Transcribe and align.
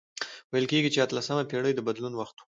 ویل 0.51 0.65
کیږي 0.71 0.89
چې 0.93 0.99
اتلسمه 1.05 1.43
پېړۍ 1.51 1.73
د 1.75 1.79
بدلون 1.87 2.13
وخت 2.17 2.35
و. 2.39 2.43